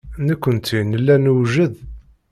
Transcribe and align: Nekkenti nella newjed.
Nekkenti 0.25 0.79
nella 0.89 1.15
newjed. 1.23 1.73